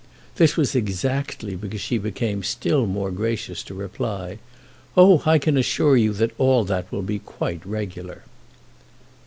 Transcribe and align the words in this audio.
This 0.37 0.57
was 0.57 0.73
exactly 0.75 1.55
because 1.55 1.79
she 1.79 1.99
became 1.99 2.41
still 2.41 2.87
more 2.87 3.11
gracious 3.11 3.61
to 3.65 3.75
reply: 3.75 4.39
"Oh 4.97 5.21
I 5.27 5.37
can 5.37 5.57
assure 5.57 5.95
you 5.95 6.11
that 6.13 6.31
all 6.39 6.63
that 6.63 6.91
will 6.91 7.03
be 7.03 7.19
quite 7.19 7.63
regular." 7.63 8.23